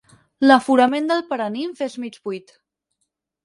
L'aforament 0.47 1.11
del 1.11 1.21
paranimf 1.33 1.85
és 1.91 2.01
mig 2.07 2.21
buit. 2.27 2.59